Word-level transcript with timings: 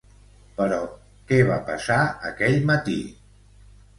Però 0.59 0.79
què 1.31 1.37
va 1.49 1.57
passar 1.67 1.99
aquell 2.31 2.57
matí? 2.71 2.99